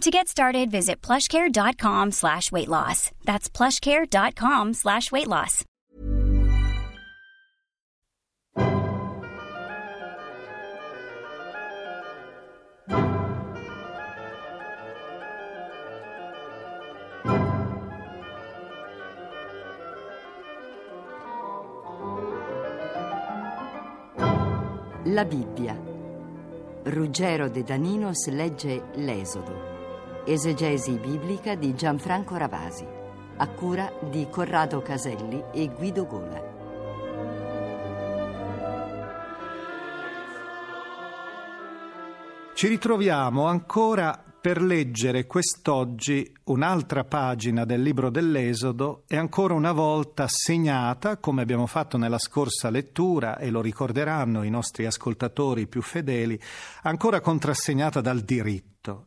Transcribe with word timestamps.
To 0.00 0.10
get 0.10 0.28
started, 0.28 0.70
visit 0.70 1.02
plushcare.com 1.02 2.12
slash 2.12 2.50
weight 2.50 2.68
loss. 2.68 3.10
That's 3.26 3.50
plushcare.com 3.50 4.72
slash 4.72 5.12
weight 5.12 5.26
loss. 5.26 5.62
La 25.04 25.24
Bibbia. 25.24 25.76
Ruggero 26.84 27.50
De 27.50 27.62
Daninos 27.62 28.26
legge 28.28 28.82
L'Esodo. 28.94 29.69
Esegesi 30.26 30.98
biblica 30.98 31.54
di 31.54 31.74
Gianfranco 31.74 32.36
Ravasi. 32.36 32.86
A 33.38 33.48
cura 33.48 33.90
di 34.10 34.28
Corrado 34.28 34.82
Caselli 34.82 35.42
e 35.50 35.68
Guido 35.68 36.06
Gola. 36.06 36.42
Ci 42.52 42.68
ritroviamo 42.68 43.46
ancora 43.46 44.22
per 44.40 44.60
leggere 44.60 45.26
quest'oggi 45.26 46.30
un'altra 46.44 47.04
pagina 47.04 47.64
del 47.64 47.80
libro 47.80 48.10
dell'Esodo 48.10 49.04
e 49.08 49.16
ancora 49.16 49.54
una 49.54 49.72
volta 49.72 50.26
segnata, 50.28 51.16
come 51.16 51.40
abbiamo 51.40 51.66
fatto 51.66 51.96
nella 51.96 52.18
scorsa 52.18 52.68
lettura, 52.68 53.38
e 53.38 53.48
lo 53.48 53.62
ricorderanno 53.62 54.42
i 54.42 54.50
nostri 54.50 54.84
ascoltatori 54.84 55.66
più 55.66 55.80
fedeli, 55.80 56.38
ancora 56.82 57.20
contrassegnata 57.20 58.02
dal 58.02 58.20
diritto. 58.20 59.06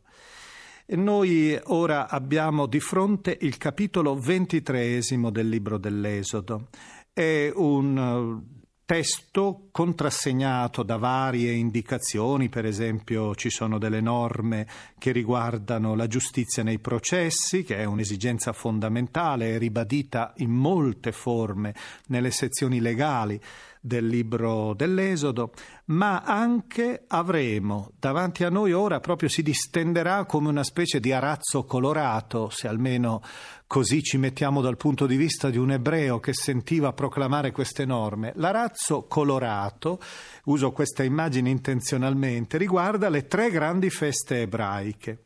E 0.86 0.96
noi 0.96 1.58
ora 1.64 2.08
abbiamo 2.08 2.66
di 2.66 2.78
fronte 2.78 3.38
il 3.40 3.56
capitolo 3.56 4.16
ventitreesimo 4.16 5.30
del 5.30 5.48
libro 5.48 5.78
dell'Esodo. 5.78 6.68
È 7.10 7.50
un 7.54 8.42
testo 8.84 9.68
contrassegnato 9.70 10.82
da 10.82 10.98
varie 10.98 11.52
indicazioni, 11.52 12.50
per 12.50 12.66
esempio 12.66 13.34
ci 13.34 13.48
sono 13.48 13.78
delle 13.78 14.02
norme 14.02 14.66
che 14.98 15.10
riguardano 15.10 15.94
la 15.94 16.06
giustizia 16.06 16.62
nei 16.62 16.78
processi, 16.78 17.62
che 17.62 17.78
è 17.78 17.84
un'esigenza 17.84 18.52
fondamentale, 18.52 19.54
è 19.54 19.58
ribadita 19.58 20.34
in 20.36 20.50
molte 20.50 21.12
forme 21.12 21.74
nelle 22.08 22.30
sezioni 22.30 22.80
legali 22.80 23.40
del 23.84 24.06
libro 24.06 24.72
dell'Esodo, 24.72 25.52
ma 25.86 26.22
anche 26.22 27.04
avremo 27.06 27.90
davanti 27.98 28.42
a 28.42 28.48
noi 28.48 28.72
ora 28.72 28.98
proprio 28.98 29.28
si 29.28 29.42
distenderà 29.42 30.24
come 30.24 30.48
una 30.48 30.64
specie 30.64 31.00
di 31.00 31.12
arazzo 31.12 31.64
colorato, 31.64 32.48
se 32.48 32.66
almeno 32.66 33.20
così 33.66 34.02
ci 34.02 34.16
mettiamo 34.16 34.62
dal 34.62 34.78
punto 34.78 35.04
di 35.04 35.16
vista 35.16 35.50
di 35.50 35.58
un 35.58 35.72
ebreo 35.72 36.18
che 36.18 36.32
sentiva 36.32 36.94
proclamare 36.94 37.52
queste 37.52 37.84
norme. 37.84 38.32
L'arazzo 38.36 39.02
colorato, 39.02 40.00
uso 40.44 40.72
questa 40.72 41.02
immagine 41.02 41.50
intenzionalmente, 41.50 42.56
riguarda 42.56 43.10
le 43.10 43.26
tre 43.26 43.50
grandi 43.50 43.90
feste 43.90 44.40
ebraiche. 44.40 45.24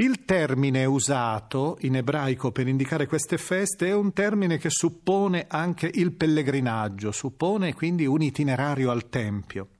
Il 0.00 0.24
termine 0.24 0.84
usato 0.84 1.76
in 1.80 1.96
ebraico 1.96 2.52
per 2.52 2.68
indicare 2.68 3.08
queste 3.08 3.36
feste 3.36 3.88
è 3.88 3.94
un 3.94 4.12
termine 4.12 4.56
che 4.56 4.70
suppone 4.70 5.46
anche 5.48 5.90
il 5.92 6.12
pellegrinaggio, 6.12 7.10
suppone 7.10 7.74
quindi 7.74 8.06
un 8.06 8.22
itinerario 8.22 8.92
al 8.92 9.08
Tempio. 9.08 9.70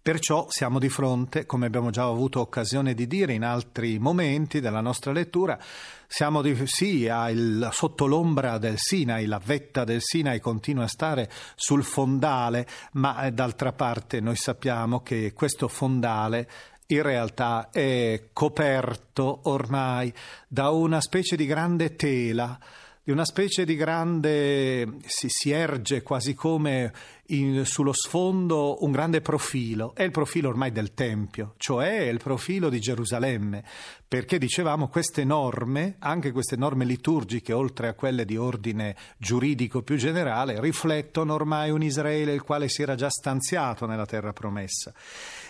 Perciò 0.00 0.46
siamo 0.48 0.78
di 0.78 0.88
fronte, 0.88 1.44
come 1.44 1.66
abbiamo 1.66 1.90
già 1.90 2.04
avuto 2.04 2.40
occasione 2.40 2.94
di 2.94 3.06
dire 3.06 3.34
in 3.34 3.42
altri 3.42 3.98
momenti 3.98 4.60
della 4.60 4.80
nostra 4.80 5.12
lettura, 5.12 5.58
siamo 6.06 6.40
di, 6.40 6.58
sì, 6.66 7.04
il, 7.04 7.68
sotto 7.72 8.06
l'ombra 8.06 8.56
del 8.56 8.76
Sinai, 8.76 9.26
la 9.26 9.40
vetta 9.42 9.84
del 9.84 10.00
Sinai 10.00 10.40
continua 10.40 10.84
a 10.84 10.88
stare 10.88 11.30
sul 11.56 11.84
fondale, 11.84 12.66
ma 12.92 13.24
eh, 13.24 13.32
d'altra 13.32 13.72
parte 13.72 14.20
noi 14.20 14.36
sappiamo 14.36 15.00
che 15.00 15.32
questo 15.34 15.68
fondale 15.68 16.48
in 16.86 17.02
realtà 17.02 17.70
è 17.70 18.28
coperto 18.32 19.40
ormai 19.44 20.12
da 20.48 20.70
una 20.70 21.00
specie 21.00 21.36
di 21.36 21.46
grande 21.46 21.96
tela, 21.96 22.58
di 23.02 23.10
una 23.10 23.24
specie 23.26 23.66
di 23.66 23.76
grande, 23.76 24.96
si, 25.04 25.28
si 25.28 25.50
erge 25.50 26.02
quasi 26.02 26.34
come 26.34 26.90
in, 27.28 27.64
sullo 27.66 27.92
sfondo 27.92 28.82
un 28.82 28.90
grande 28.92 29.20
profilo, 29.20 29.94
è 29.94 30.02
il 30.02 30.10
profilo 30.10 30.48
ormai 30.48 30.72
del 30.72 30.94
Tempio, 30.94 31.54
cioè 31.58 32.00
il 32.00 32.18
profilo 32.18 32.70
di 32.70 32.80
Gerusalemme, 32.80 33.62
perché 34.08 34.38
dicevamo 34.38 34.88
queste 34.88 35.22
norme, 35.24 35.96
anche 35.98 36.32
queste 36.32 36.56
norme 36.56 36.86
liturgiche, 36.86 37.52
oltre 37.52 37.88
a 37.88 37.94
quelle 37.94 38.24
di 38.24 38.38
ordine 38.38 38.96
giuridico 39.18 39.82
più 39.82 39.96
generale, 39.96 40.60
riflettono 40.60 41.34
ormai 41.34 41.70
un 41.70 41.82
Israele 41.82 42.32
il 42.32 42.42
quale 42.42 42.68
si 42.68 42.80
era 42.80 42.94
già 42.94 43.10
stanziato 43.10 43.86
nella 43.86 44.06
terra 44.06 44.32
promessa. 44.32 44.94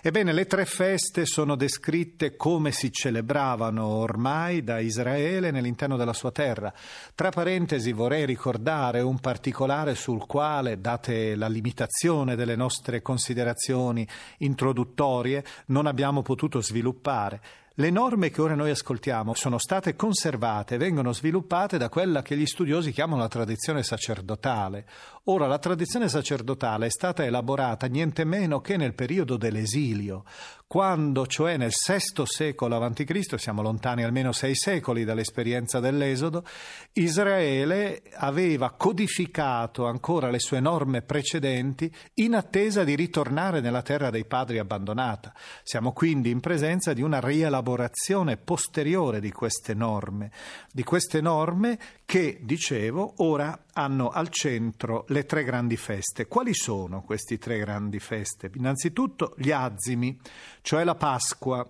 Ebbene, 0.06 0.34
le 0.34 0.44
tre 0.44 0.66
feste 0.66 1.24
sono 1.24 1.56
descritte 1.56 2.36
come 2.36 2.72
si 2.72 2.92
celebravano 2.92 3.86
ormai 3.86 4.62
da 4.62 4.78
Israele 4.78 5.50
nell'interno 5.50 5.96
della 5.96 6.12
sua 6.12 6.30
terra. 6.30 6.70
Tra 7.14 7.30
parentesi 7.30 7.90
vorrei 7.92 8.26
ricordare 8.26 9.00
un 9.00 9.18
particolare 9.18 9.94
sul 9.94 10.26
quale, 10.26 10.78
date 10.78 11.34
la 11.36 11.48
limitazione 11.48 12.36
delle 12.36 12.54
nostre 12.54 13.00
considerazioni 13.00 14.06
introduttorie, 14.40 15.42
non 15.68 15.86
abbiamo 15.86 16.20
potuto 16.20 16.60
sviluppare. 16.60 17.40
Le 17.76 17.90
norme 17.90 18.30
che 18.30 18.40
ora 18.40 18.54
noi 18.54 18.70
ascoltiamo 18.70 19.34
sono 19.34 19.58
state 19.58 19.96
conservate, 19.96 20.76
vengono 20.76 21.12
sviluppate 21.12 21.76
da 21.76 21.88
quella 21.88 22.22
che 22.22 22.36
gli 22.36 22.46
studiosi 22.46 22.92
chiamano 22.92 23.22
la 23.22 23.26
tradizione 23.26 23.82
sacerdotale. 23.82 24.86
Ora, 25.24 25.48
la 25.48 25.58
tradizione 25.58 26.08
sacerdotale 26.08 26.86
è 26.86 26.90
stata 26.90 27.24
elaborata 27.24 27.88
niente 27.88 28.22
meno 28.22 28.60
che 28.60 28.76
nel 28.76 28.94
periodo 28.94 29.36
dell'esilio, 29.36 30.22
quando, 30.66 31.26
cioè 31.26 31.56
nel 31.56 31.72
VI 31.72 32.22
secolo 32.24 32.76
a.C., 32.76 33.38
siamo 33.38 33.62
lontani 33.62 34.02
almeno 34.02 34.32
sei 34.32 34.54
secoli 34.54 35.04
dall'esperienza 35.04 35.80
dell'Esodo, 35.80 36.44
Israele 36.92 38.02
aveva 38.14 38.70
codificato 38.70 39.86
ancora 39.86 40.30
le 40.30 40.38
sue 40.38 40.60
norme 40.60 41.02
precedenti 41.02 41.92
in 42.14 42.34
attesa 42.34 42.84
di 42.84 42.94
ritornare 42.94 43.60
nella 43.60 43.82
terra 43.82 44.10
dei 44.10 44.24
padri 44.24 44.58
abbandonata. 44.58 45.32
Siamo 45.62 45.92
quindi 45.92 46.30
in 46.30 46.40
presenza 46.40 46.92
di 46.92 47.02
una 47.02 47.20
rielaborazione 47.20 47.62
elaborazione 47.64 48.36
posteriore 48.36 49.20
di 49.20 49.30
queste 49.32 49.74
norme, 49.74 50.30
di 50.72 50.82
queste 50.82 51.20
norme 51.20 51.78
che, 52.04 52.40
dicevo, 52.42 53.14
ora 53.18 53.58
hanno 53.74 54.08
al 54.08 54.28
centro 54.30 55.04
le 55.08 55.26
tre 55.26 55.44
grandi 55.44 55.76
feste. 55.76 56.26
Quali 56.26 56.54
sono 56.54 57.02
queste 57.02 57.38
tre 57.38 57.58
grandi 57.58 57.98
feste? 57.98 58.50
Innanzitutto 58.54 59.34
gli 59.36 59.50
azimi, 59.50 60.18
cioè 60.62 60.84
la 60.84 60.94
Pasqua 60.94 61.68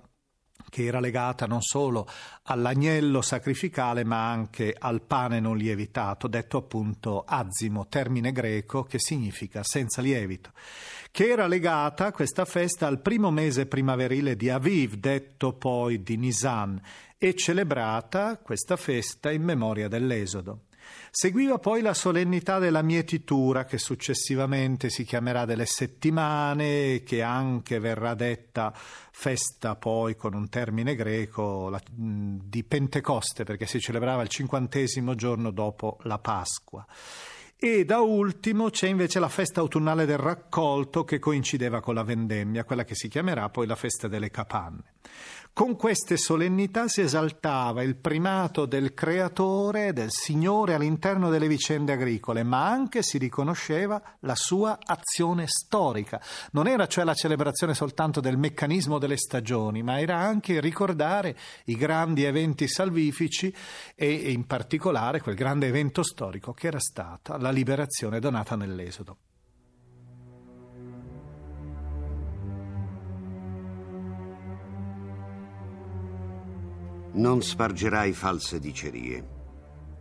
che 0.68 0.84
era 0.84 0.98
legata 0.98 1.46
non 1.46 1.60
solo 1.60 2.08
all'agnello 2.44 3.22
sacrificale 3.22 4.02
ma 4.02 4.30
anche 4.30 4.74
al 4.76 5.02
pane 5.02 5.38
non 5.38 5.56
lievitato, 5.56 6.26
detto 6.26 6.58
appunto 6.58 7.22
azimo, 7.26 7.86
termine 7.86 8.32
greco 8.32 8.82
che 8.82 8.98
significa 8.98 9.62
senza 9.62 10.00
lievito, 10.00 10.50
che 11.10 11.28
era 11.28 11.46
legata 11.46 12.10
questa 12.12 12.44
festa 12.44 12.86
al 12.86 13.00
primo 13.00 13.30
mese 13.30 13.66
primaverile 13.66 14.36
di 14.36 14.50
Aviv, 14.50 14.94
detto 14.94 15.52
poi 15.52 16.02
di 16.02 16.16
Nisan, 16.16 16.80
e 17.16 17.34
celebrata 17.34 18.38
questa 18.38 18.76
festa 18.76 19.30
in 19.30 19.42
memoria 19.42 19.88
dell'Esodo. 19.88 20.64
Seguiva 21.10 21.58
poi 21.58 21.81
la 21.81 21.94
solennità 21.94 22.58
della 22.58 22.82
mietitura, 22.82 23.64
che 23.64 23.78
successivamente 23.78 24.90
si 24.90 25.04
chiamerà 25.04 25.44
delle 25.44 25.66
settimane, 25.66 27.02
che 27.04 27.22
anche 27.22 27.78
verrà 27.78 28.14
detta 28.14 28.72
festa 28.75 29.76
poi 29.76 30.16
con 30.16 30.34
un 30.34 30.48
termine 30.48 30.96
greco 30.96 31.69
la, 31.69 31.81
di 31.88 32.64
Pentecoste, 32.64 33.44
perché 33.44 33.66
si 33.66 33.78
celebrava 33.81 34.22
il 34.22 34.28
cinquantesimo 34.28 35.14
giorno 35.14 35.50
dopo 35.50 35.98
la 36.02 36.19
Pasqua. 36.19 36.84
E 37.56 37.84
da 37.84 38.00
ultimo 38.00 38.69
c'è 38.69 38.88
invece 38.88 39.20
la 39.20 39.28
festa 39.28 39.60
autunnale 39.60 40.04
del 40.04 40.19
raccolto 40.19 41.04
che 41.04 41.19
coincideva 41.19 41.81
con 41.81 41.94
la 41.94 42.02
vendemmia, 42.02 42.64
quella 42.64 42.84
che 42.84 42.94
si 42.94 43.08
chiamerà 43.08 43.48
poi 43.48 43.66
la 43.66 43.76
festa 43.76 44.08
delle 44.08 44.31
capanne. 44.31 44.92
Con 45.54 45.76
queste 45.76 46.16
solennità 46.16 46.88
si 46.88 47.00
esaltava 47.00 47.84
il 47.84 47.94
primato 47.94 48.66
del 48.66 48.92
creatore, 48.92 49.92
del 49.92 50.10
Signore 50.10 50.74
all'interno 50.74 51.30
delle 51.30 51.46
vicende 51.46 51.92
agricole, 51.92 52.42
ma 52.42 52.68
anche 52.68 53.04
si 53.04 53.18
riconosceva 53.18 54.02
la 54.22 54.34
sua 54.34 54.76
azione 54.82 55.46
storica. 55.46 56.20
Non 56.50 56.66
era 56.66 56.88
cioè 56.88 57.04
la 57.04 57.14
celebrazione 57.14 57.72
soltanto 57.72 58.18
del 58.18 58.36
meccanismo 58.36 58.98
delle 58.98 59.16
stagioni, 59.16 59.84
ma 59.84 60.00
era 60.00 60.16
anche 60.16 60.58
ricordare 60.58 61.36
i 61.66 61.76
grandi 61.76 62.24
eventi 62.24 62.66
salvifici 62.66 63.54
e 63.94 64.12
in 64.32 64.48
particolare 64.48 65.20
quel 65.20 65.36
grande 65.36 65.68
evento 65.68 66.02
storico 66.02 66.52
che 66.52 66.66
era 66.66 66.80
stata 66.80 67.38
la 67.38 67.50
liberazione 67.50 68.18
donata 68.18 68.56
nell'Esodo. 68.56 69.18
Non 77.16 77.43
spargerai 77.43 78.12
false 78.12 78.58
dicerie. 78.58 79.25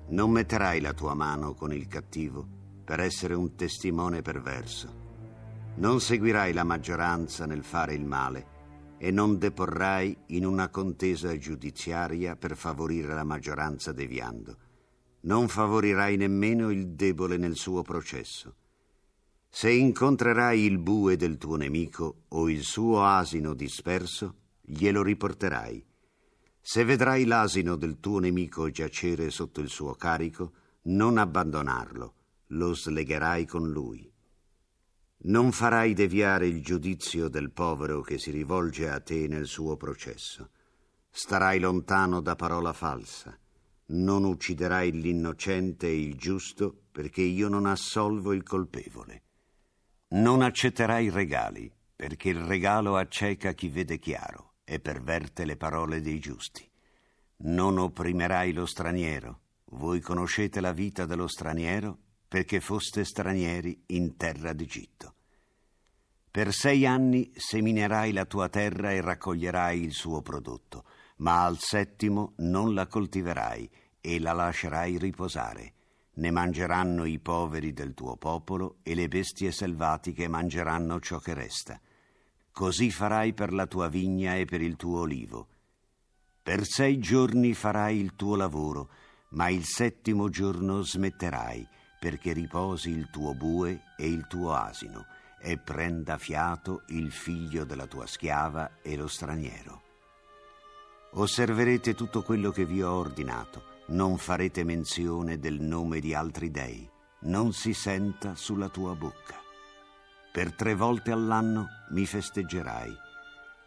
Non 0.08 0.32
metterai 0.32 0.82
la 0.82 0.94
tua 0.94 1.14
mano 1.14 1.54
con 1.54 1.72
il 1.72 1.88
cattivo 1.88 2.44
per 2.84 3.00
essere 3.02 3.36
un 3.36 3.54
testimone 3.54 4.24
perverso. 4.24 4.92
Non 5.76 6.02
seguirai 6.02 6.54
la 6.54 6.64
maggioranza 6.64 7.46
nel 7.46 7.64
fare 7.64 7.94
il 7.94 8.04
male 8.04 8.96
e 8.98 9.12
non 9.12 9.38
deporrai 9.38 10.18
in 10.30 10.44
una 10.44 10.70
contesa 10.70 11.38
giudiziaria 11.38 12.36
per 12.36 12.58
favorire 12.58 13.14
la 13.14 13.24
maggioranza 13.24 13.92
deviando. 13.92 14.58
Non 15.22 15.50
favorirai 15.50 16.18
nemmeno 16.18 16.72
il 16.72 16.94
debole 16.96 17.38
nel 17.38 17.58
suo 17.58 17.84
processo. 17.84 18.56
Se 19.50 19.70
incontrerai 19.70 20.64
il 20.64 20.80
bue 20.80 21.16
del 21.16 21.38
tuo 21.38 21.58
nemico 21.58 22.24
o 22.30 22.50
il 22.50 22.64
suo 22.64 23.06
asino 23.06 23.54
disperso, 23.54 24.34
glielo 24.64 25.04
riporterai 25.04 25.92
se 26.66 26.86
vedrai 26.86 27.26
l'asino 27.26 27.76
del 27.76 28.00
tuo 28.00 28.20
nemico 28.20 28.70
giacere 28.70 29.30
sotto 29.32 29.60
il 29.60 29.68
suo 29.68 29.96
carico, 29.96 30.54
non 30.84 31.18
abbandonarlo, 31.18 32.14
lo 32.48 32.74
slegherai 32.74 33.46
con 33.46 33.70
lui. 33.70 34.10
Non 35.26 35.52
farai 35.52 35.94
deviare 35.94 36.48
il 36.48 36.64
giudizio 36.64 37.28
del 37.28 37.52
povero 37.52 38.00
che 38.00 38.18
si 38.18 38.32
rivolge 38.32 38.90
a 38.90 39.02
te 39.02 39.28
nel 39.28 39.46
suo 39.46 39.76
processo. 39.76 40.52
Starai 41.10 41.60
lontano 41.60 42.22
da 42.22 42.38
parola 42.38 42.72
falsa. 42.72 43.38
Non 43.88 44.24
ucciderai 44.24 44.94
l'innocente 44.94 45.88
e 45.88 46.00
il 46.00 46.16
giusto 46.16 46.84
perché 46.94 47.24
io 47.24 47.50
non 47.50 47.66
assolvo 47.66 48.32
il 48.32 48.44
colpevole. 48.44 49.24
Non 50.12 50.42
accetterai 50.42 51.10
regali 51.10 51.70
perché 51.94 52.30
il 52.30 52.40
regalo 52.40 52.96
acceca 52.96 53.52
chi 53.52 53.68
vede 53.68 54.00
chiaro 54.00 54.53
e 54.64 54.80
perverte 54.80 55.46
le 55.46 55.58
parole 55.58 56.02
dei 56.02 56.20
giusti. 56.20 56.70
Non 57.46 57.78
opprimerai 57.78 58.54
lo 58.54 58.66
straniero. 58.66 59.40
Voi 59.66 60.00
conoscete 60.00 60.62
la 60.62 60.72
vita 60.72 61.06
dello 61.06 61.28
straniero 61.28 61.98
perché 62.28 62.60
foste 62.60 63.04
stranieri 63.04 63.84
in 63.88 64.16
terra 64.18 64.54
d'Egitto. 64.54 65.16
Per 66.32 66.52
sei 66.52 66.86
anni 66.86 67.32
seminerai 67.36 68.12
la 68.12 68.26
tua 68.26 68.50
terra 68.50 68.92
e 68.92 69.02
raccoglierai 69.02 69.80
il 69.80 69.92
suo 69.92 70.24
prodotto, 70.24 70.84
ma 71.18 71.44
al 71.44 71.60
settimo 71.60 72.34
non 72.38 72.74
la 72.74 72.88
coltiverai 72.88 73.70
e 74.02 74.20
la 74.20 74.34
lascerai 74.34 74.98
riposare. 74.98 75.74
Ne 76.16 76.32
mangeranno 76.32 77.06
i 77.06 77.20
poveri 77.20 77.72
del 77.72 77.94
tuo 77.94 78.18
popolo 78.18 78.78
e 78.82 78.96
le 78.96 79.08
bestie 79.08 79.52
selvatiche 79.52 80.28
mangeranno 80.28 81.00
ciò 81.00 81.20
che 81.20 81.36
resta. 81.36 81.80
Così 82.54 82.92
farai 82.92 83.34
per 83.34 83.52
la 83.52 83.66
tua 83.66 83.88
vigna 83.88 84.36
e 84.36 84.46
per 84.46 84.62
il 84.62 84.76
tuo 84.76 85.00
olivo. 85.00 85.48
Per 86.44 86.68
sei 86.68 87.00
giorni 87.00 87.56
farai 87.56 87.98
il 87.98 88.16
tuo 88.16 88.36
lavoro, 88.36 88.90
ma 89.30 89.50
il 89.50 89.64
settimo 89.64 90.30
giorno 90.30 90.84
smetterai, 90.84 91.68
perché 92.00 92.32
riposi 92.32 92.92
il 92.92 93.10
tuo 93.10 93.34
bue 93.34 93.82
e 93.98 94.08
il 94.08 94.28
tuo 94.28 94.54
asino, 94.54 95.04
e 95.42 95.58
prenda 95.58 96.20
fiato 96.20 96.84
il 96.90 97.12
figlio 97.12 97.64
della 97.64 97.88
tua 97.88 98.06
schiava 98.06 98.82
e 98.84 98.96
lo 98.98 99.08
straniero. 99.08 99.82
Osserverete 101.14 101.96
tutto 101.96 102.22
quello 102.22 102.52
che 102.52 102.66
vi 102.66 102.84
ho 102.84 102.92
ordinato, 102.92 103.64
non 103.88 104.20
farete 104.20 104.64
menzione 104.64 105.40
del 105.40 105.60
nome 105.60 106.00
di 106.00 106.14
altri 106.14 106.52
dei, 106.52 106.88
non 107.22 107.52
si 107.52 107.74
senta 107.74 108.36
sulla 108.36 108.70
tua 108.70 108.94
bocca. 108.94 109.43
Per 110.34 110.52
tre 110.56 110.74
volte 110.74 111.12
all'anno 111.12 111.68
mi 111.90 112.08
festeggerai. 112.08 112.92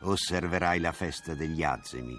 Osserverai 0.00 0.80
la 0.80 0.90
festa 0.90 1.32
degli 1.32 1.62
azemi. 1.62 2.16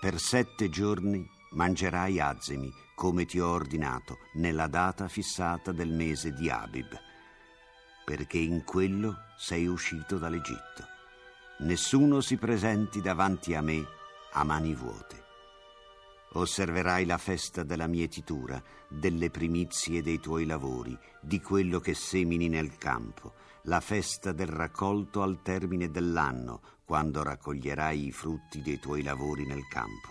Per 0.00 0.16
sette 0.20 0.68
giorni 0.68 1.28
mangerai 1.54 2.20
azemi, 2.20 2.72
come 2.94 3.24
ti 3.24 3.40
ho 3.40 3.48
ordinato, 3.48 4.18
nella 4.34 4.68
data 4.68 5.08
fissata 5.08 5.72
del 5.72 5.90
mese 5.90 6.32
di 6.32 6.48
Abib, 6.48 6.96
perché 8.04 8.38
in 8.38 8.62
quello 8.62 9.24
sei 9.36 9.66
uscito 9.66 10.18
dall'Egitto. 10.18 10.86
Nessuno 11.58 12.20
si 12.20 12.36
presenti 12.36 13.00
davanti 13.00 13.56
a 13.56 13.60
me 13.60 13.84
a 14.34 14.44
mani 14.44 14.72
vuote. 14.72 15.24
Osserverai 16.34 17.06
la 17.06 17.18
festa 17.18 17.64
della 17.64 17.88
mietitura, 17.88 18.62
delle 18.86 19.30
primizie 19.30 20.00
dei 20.00 20.20
tuoi 20.20 20.46
lavori, 20.46 20.96
di 21.20 21.40
quello 21.40 21.80
che 21.80 21.94
semini 21.94 22.48
nel 22.48 22.78
campo, 22.78 23.34
la 23.64 23.80
festa 23.80 24.32
del 24.32 24.46
raccolto 24.46 25.22
al 25.22 25.42
termine 25.42 25.90
dell'anno, 25.90 26.60
quando 26.84 27.22
raccoglierai 27.22 28.06
i 28.06 28.12
frutti 28.12 28.62
dei 28.62 28.78
tuoi 28.78 29.02
lavori 29.02 29.46
nel 29.46 29.66
campo. 29.68 30.08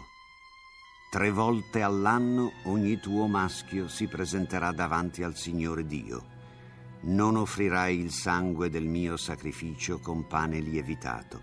Tre 1.09 1.31
volte 1.31 1.81
all'anno 1.81 2.51
ogni 2.65 2.99
tuo 2.99 3.25
maschio 3.27 3.87
si 3.87 4.07
presenterà 4.07 4.71
davanti 4.71 5.23
al 5.23 5.35
Signore 5.35 5.85
Dio. 5.85 6.37
Non 7.01 7.35
offrirai 7.35 7.97
il 7.97 8.11
sangue 8.11 8.69
del 8.69 8.85
mio 8.85 9.17
sacrificio 9.17 9.99
con 9.99 10.27
pane 10.27 10.59
lievitato, 10.59 11.41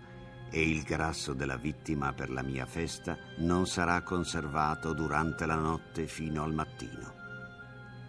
e 0.49 0.61
il 0.61 0.83
grasso 0.83 1.33
della 1.33 1.57
vittima 1.57 2.13
per 2.13 2.29
la 2.29 2.41
mia 2.41 2.65
festa 2.65 3.17
non 3.39 3.67
sarà 3.67 4.01
conservato 4.03 4.93
durante 4.93 5.45
la 5.45 5.55
notte 5.55 6.07
fino 6.07 6.43
al 6.43 6.53
mattino. 6.53 7.13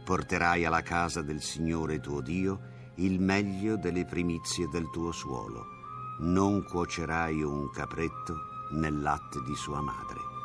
Porterai 0.04 0.64
alla 0.64 0.82
casa 0.82 1.20
del 1.20 1.42
Signore 1.42 1.98
tuo 1.98 2.20
Dio 2.20 2.76
il 2.98 3.20
meglio 3.20 3.76
delle 3.76 4.04
primizie 4.04 4.68
del 4.68 4.90
tuo 4.90 5.12
suolo. 5.12 5.66
Non 6.20 6.64
cuocerai 6.64 7.42
un 7.42 7.70
capretto 7.70 8.34
nel 8.72 9.00
latte 9.00 9.40
di 9.46 9.54
sua 9.54 9.80
madre. 9.80 10.36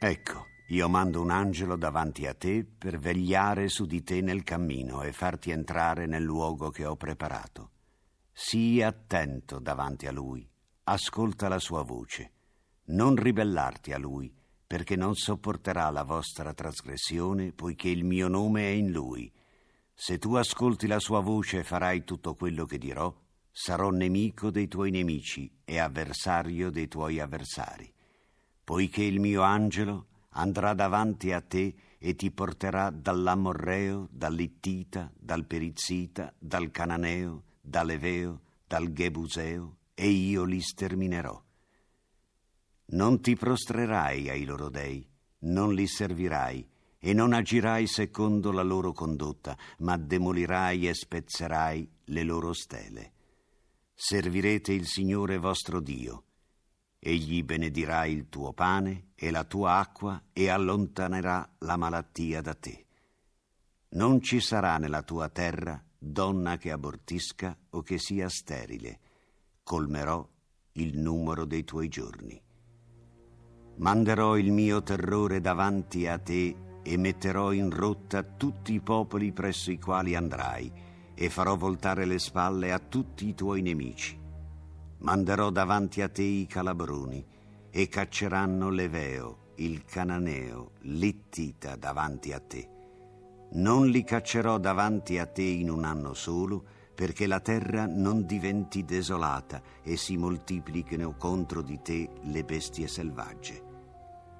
Ecco, 0.00 0.46
io 0.70 0.88
mando 0.88 1.22
un 1.22 1.30
angelo 1.30 1.76
davanti 1.76 2.26
a 2.26 2.34
te 2.34 2.62
per 2.64 2.98
vegliare 2.98 3.68
su 3.68 3.86
di 3.86 4.02
te 4.02 4.20
nel 4.20 4.42
cammino 4.42 5.02
e 5.02 5.12
farti 5.12 5.50
entrare 5.50 6.04
nel 6.06 6.22
luogo 6.22 6.68
che 6.68 6.84
ho 6.84 6.94
preparato. 6.94 7.70
Sii 8.32 8.82
attento 8.82 9.60
davanti 9.60 10.06
a 10.06 10.12
lui, 10.12 10.46
ascolta 10.84 11.48
la 11.48 11.58
sua 11.58 11.82
voce. 11.82 12.32
Non 12.88 13.16
ribellarti 13.16 13.92
a 13.92 13.98
lui, 13.98 14.30
perché 14.66 14.94
non 14.94 15.14
sopporterà 15.14 15.88
la 15.88 16.04
vostra 16.04 16.52
trasgressione, 16.52 17.52
poiché 17.52 17.88
il 17.88 18.04
mio 18.04 18.28
nome 18.28 18.64
è 18.64 18.72
in 18.72 18.90
lui. 18.90 19.32
Se 19.94 20.18
tu 20.18 20.34
ascolti 20.34 20.86
la 20.86 20.98
sua 20.98 21.20
voce 21.20 21.60
e 21.60 21.64
farai 21.64 22.04
tutto 22.04 22.34
quello 22.34 22.66
che 22.66 22.76
dirò, 22.76 23.12
sarò 23.50 23.88
nemico 23.88 24.50
dei 24.50 24.68
tuoi 24.68 24.90
nemici 24.90 25.50
e 25.64 25.78
avversario 25.78 26.68
dei 26.70 26.88
tuoi 26.88 27.20
avversari. 27.20 27.90
Poiché 28.62 29.02
il 29.02 29.18
mio 29.18 29.40
angelo 29.40 30.08
andrà 30.38 30.72
davanti 30.72 31.32
a 31.32 31.40
te 31.40 31.74
e 31.98 32.14
ti 32.14 32.30
porterà 32.30 32.90
dall'Amorreo, 32.90 34.08
dall'Ittita, 34.10 35.12
dal 35.18 35.44
Perizzita, 35.44 36.32
dal 36.38 36.70
Cananeo, 36.70 37.42
dall'Eveo, 37.60 38.40
dal 38.66 38.92
Gebuseo, 38.92 39.76
e 39.94 40.08
io 40.08 40.44
li 40.44 40.60
sterminerò. 40.60 41.42
Non 42.90 43.20
ti 43.20 43.34
prostrerai 43.34 44.30
ai 44.30 44.44
loro 44.44 44.70
dei, 44.70 45.06
non 45.40 45.74
li 45.74 45.86
servirai, 45.86 46.66
e 47.00 47.12
non 47.12 47.32
agirai 47.32 47.86
secondo 47.86 48.52
la 48.52 48.62
loro 48.62 48.92
condotta, 48.92 49.56
ma 49.78 49.96
demolirai 49.96 50.88
e 50.88 50.94
spezzerai 50.94 51.90
le 52.04 52.22
loro 52.22 52.52
stele. 52.52 53.12
Servirete 53.92 54.72
il 54.72 54.86
Signore 54.86 55.38
vostro 55.38 55.80
Dio. 55.80 56.27
Egli 56.98 57.44
benedirà 57.44 58.06
il 58.06 58.28
tuo 58.28 58.52
pane 58.52 59.10
e 59.14 59.30
la 59.30 59.44
tua 59.44 59.78
acqua 59.78 60.20
e 60.32 60.48
allontanerà 60.48 61.48
la 61.58 61.76
malattia 61.76 62.40
da 62.40 62.54
te. 62.54 62.86
Non 63.90 64.20
ci 64.20 64.40
sarà 64.40 64.78
nella 64.78 65.02
tua 65.02 65.28
terra 65.28 65.82
donna 65.96 66.56
che 66.56 66.70
abortisca 66.70 67.56
o 67.70 67.82
che 67.82 67.98
sia 67.98 68.28
sterile. 68.28 69.00
Colmerò 69.62 70.26
il 70.72 70.98
numero 70.98 71.44
dei 71.44 71.64
tuoi 71.64 71.88
giorni. 71.88 72.40
Manderò 73.76 74.36
il 74.36 74.50
mio 74.50 74.82
terrore 74.82 75.40
davanti 75.40 76.06
a 76.06 76.18
te 76.18 76.56
e 76.82 76.96
metterò 76.96 77.52
in 77.52 77.70
rotta 77.70 78.22
tutti 78.22 78.72
i 78.72 78.80
popoli 78.80 79.32
presso 79.32 79.70
i 79.70 79.78
quali 79.78 80.14
andrai 80.14 80.72
e 81.14 81.30
farò 81.30 81.56
voltare 81.56 82.04
le 82.04 82.18
spalle 82.18 82.72
a 82.72 82.78
tutti 82.78 83.28
i 83.28 83.34
tuoi 83.34 83.62
nemici. 83.62 84.17
Manderò 84.98 85.50
davanti 85.50 86.02
a 86.02 86.08
te 86.08 86.22
i 86.22 86.46
calabroni 86.46 87.24
e 87.70 87.88
cacceranno 87.88 88.68
l'Eveo, 88.70 89.52
il 89.56 89.84
Cananeo, 89.84 90.72
l'Ittita 90.80 91.76
davanti 91.76 92.32
a 92.32 92.40
te. 92.40 92.68
Non 93.50 93.86
li 93.86 94.02
caccerò 94.02 94.58
davanti 94.58 95.18
a 95.18 95.26
te 95.26 95.42
in 95.42 95.70
un 95.70 95.84
anno 95.84 96.14
solo, 96.14 96.64
perché 96.94 97.28
la 97.28 97.38
terra 97.38 97.86
non 97.86 98.26
diventi 98.26 98.84
desolata 98.84 99.62
e 99.84 99.96
si 99.96 100.16
moltiplichino 100.16 101.14
contro 101.16 101.62
di 101.62 101.80
te 101.80 102.10
le 102.22 102.42
bestie 102.42 102.88
selvagge. 102.88 103.62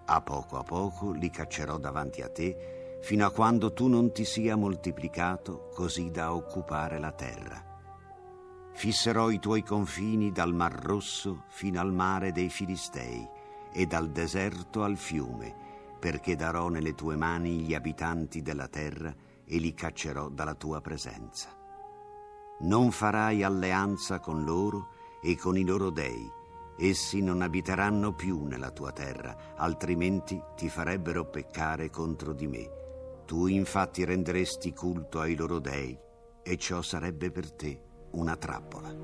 A 0.06 0.20
poco 0.22 0.58
a 0.58 0.64
poco 0.64 1.12
li 1.12 1.30
caccerò 1.30 1.78
davanti 1.78 2.20
a 2.20 2.28
te, 2.28 2.98
fino 3.00 3.24
a 3.24 3.30
quando 3.30 3.72
tu 3.72 3.86
non 3.86 4.12
ti 4.12 4.24
sia 4.24 4.56
moltiplicato 4.56 5.70
così 5.72 6.10
da 6.10 6.34
occupare 6.34 6.98
la 6.98 7.12
terra. 7.12 7.67
Fisserò 8.78 9.30
i 9.30 9.40
tuoi 9.40 9.64
confini 9.64 10.30
dal 10.30 10.54
Mar 10.54 10.72
Rosso 10.72 11.46
fino 11.48 11.80
al 11.80 11.92
mare 11.92 12.30
dei 12.30 12.48
Filistei 12.48 13.28
e 13.72 13.86
dal 13.86 14.08
deserto 14.12 14.84
al 14.84 14.96
fiume, 14.96 15.52
perché 15.98 16.36
darò 16.36 16.68
nelle 16.68 16.94
tue 16.94 17.16
mani 17.16 17.62
gli 17.62 17.74
abitanti 17.74 18.40
della 18.40 18.68
terra 18.68 19.12
e 19.44 19.58
li 19.58 19.74
caccerò 19.74 20.28
dalla 20.28 20.54
tua 20.54 20.80
presenza. 20.80 21.48
Non 22.60 22.92
farai 22.92 23.42
alleanza 23.42 24.20
con 24.20 24.44
loro 24.44 24.90
e 25.24 25.36
con 25.36 25.58
i 25.58 25.64
loro 25.64 25.90
dei, 25.90 26.30
Essi 26.78 27.20
non 27.20 27.42
abiteranno 27.42 28.12
più 28.12 28.44
nella 28.44 28.70
tua 28.70 28.92
terra, 28.92 29.56
altrimenti 29.56 30.40
ti 30.54 30.68
farebbero 30.68 31.24
peccare 31.24 31.90
contro 31.90 32.32
di 32.32 32.46
me. 32.46 32.70
Tu 33.26 33.48
infatti 33.48 34.04
renderesti 34.04 34.72
culto 34.72 35.18
ai 35.18 35.34
loro 35.34 35.58
dei, 35.58 35.98
e 36.44 36.56
ciò 36.56 36.80
sarebbe 36.80 37.32
per 37.32 37.50
te 37.50 37.86
una 38.12 38.36
trappola. 38.36 38.94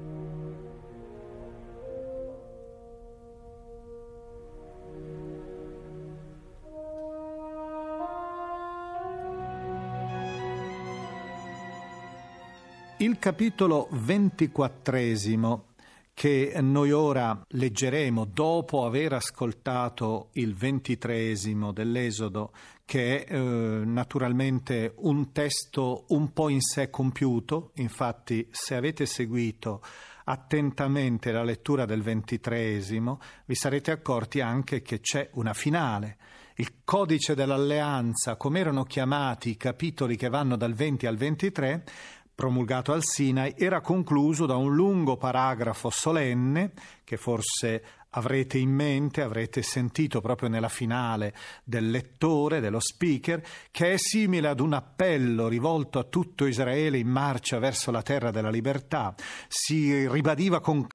Il 12.98 13.18
capitolo 13.18 13.88
ventiquattresimo 13.90 15.73
che 16.14 16.54
noi 16.60 16.92
ora 16.92 17.44
leggeremo 17.46 18.24
dopo 18.24 18.86
aver 18.86 19.14
ascoltato 19.14 20.28
il 20.34 20.54
ventitreesimo 20.54 21.72
dell'Esodo, 21.72 22.52
che 22.84 23.24
è 23.24 23.34
eh, 23.34 23.38
naturalmente 23.38 24.94
un 24.98 25.32
testo 25.32 26.04
un 26.08 26.32
po' 26.32 26.48
in 26.48 26.60
sé 26.60 26.88
compiuto, 26.88 27.72
infatti 27.74 28.46
se 28.50 28.76
avete 28.76 29.06
seguito 29.06 29.82
attentamente 30.26 31.32
la 31.32 31.42
lettura 31.42 31.84
del 31.84 32.02
ventitreesimo 32.02 33.20
vi 33.44 33.54
sarete 33.54 33.90
accorti 33.90 34.40
anche 34.40 34.82
che 34.82 35.00
c'è 35.00 35.28
una 35.34 35.52
finale. 35.52 36.16
Il 36.56 36.84
codice 36.84 37.34
dell'alleanza, 37.34 38.36
come 38.36 38.60
erano 38.60 38.84
chiamati 38.84 39.50
i 39.50 39.56
capitoli 39.56 40.16
che 40.16 40.28
vanno 40.28 40.56
dal 40.56 40.72
20 40.72 41.06
al 41.06 41.16
23, 41.16 41.84
promulgato 42.34 42.92
al 42.92 43.04
Sinai, 43.04 43.54
era 43.56 43.80
concluso 43.80 44.46
da 44.46 44.56
un 44.56 44.74
lungo 44.74 45.16
paragrafo 45.16 45.90
solenne 45.90 46.72
che 47.04 47.16
forse 47.16 47.82
avrete 48.10 48.58
in 48.58 48.70
mente, 48.70 49.22
avrete 49.22 49.62
sentito 49.62 50.20
proprio 50.20 50.48
nella 50.48 50.68
finale 50.68 51.34
del 51.64 51.90
lettore, 51.90 52.60
dello 52.60 52.80
speaker, 52.80 53.42
che 53.70 53.92
è 53.92 53.96
simile 53.96 54.48
ad 54.48 54.60
un 54.60 54.72
appello 54.72 55.48
rivolto 55.48 55.98
a 55.98 56.04
tutto 56.04 56.46
Israele 56.46 56.98
in 56.98 57.08
marcia 57.08 57.58
verso 57.58 57.90
la 57.90 58.02
terra 58.02 58.30
della 58.30 58.50
libertà. 58.50 59.14
Si 59.48 60.08
ribadiva 60.08 60.60
con 60.60 60.86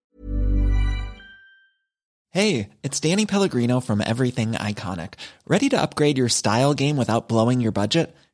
Hey, 2.32 2.70
it's 2.82 3.00
Danny 3.00 3.26
Pellegrino 3.26 3.80
from 3.80 4.02
Everything 4.02 4.54
Iconic. 4.54 5.16
Ready 5.48 5.68
to 5.70 5.82
upgrade 5.82 6.16
your 6.16 6.30
style 6.30 6.76
game 6.76 6.96
without 6.96 7.28
blowing 7.28 7.60
your 7.60 7.72
budget? 7.72 8.14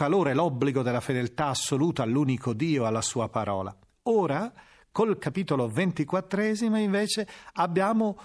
calore 0.00 0.32
l'obbligo 0.32 0.80
della 0.80 1.02
fedeltà 1.02 1.48
assoluta 1.48 2.02
all'unico 2.02 2.54
Dio, 2.54 2.86
alla 2.86 3.02
sua 3.02 3.28
parola. 3.28 3.76
Ora, 4.04 4.50
col 4.90 5.18
capitolo 5.18 5.68
ventiquattresimo, 5.68 6.78
invece, 6.78 7.28
abbiamo 7.52 8.16